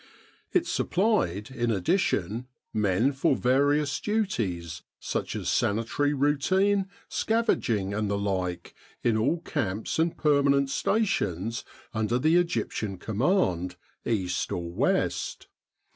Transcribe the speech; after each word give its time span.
It 0.51 0.65
supplied, 0.65 1.51
in 1.51 1.69
addition, 1.69 2.47
men 2.73 3.11
for 3.11 3.35
various 3.35 3.99
duties, 3.99 4.81
such 4.99 5.35
as 5.35 5.47
sanitary 5.47 6.11
routine, 6.11 6.87
scavenging 7.07 7.93
and 7.93 8.09
the 8.09 8.17
like, 8.17 8.73
in 9.03 9.15
all 9.15 9.41
camps 9.41 9.99
and 9.99 10.17
permanent 10.17 10.71
stations 10.71 11.63
under 11.93 12.17
the 12.17 12.35
Egyptian 12.37 12.97
Command, 12.97 13.75
east 14.03 14.51
or 14.51 14.71
west. 14.71 15.45